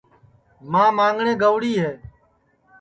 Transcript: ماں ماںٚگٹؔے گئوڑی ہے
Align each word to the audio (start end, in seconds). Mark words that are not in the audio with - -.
ماں 0.71 0.89
ماںٚگٹؔے 0.97 1.33
گئوڑی 1.41 1.73
ہے 1.81 1.91